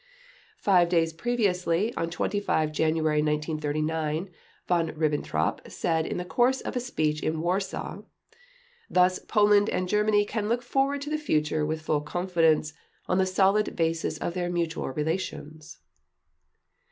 [0.57, 4.31] Five days previously, on 25 January 1939,
[4.67, 8.01] Von Ribbentrop said in the course of a speech in Warsaw:
[8.89, 12.73] "Thus Poland and Germany can look forward to the future with full confidence
[13.07, 15.77] in the solid basis of their mutual relations."